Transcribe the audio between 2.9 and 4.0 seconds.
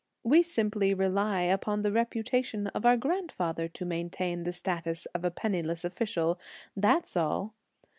grandfather to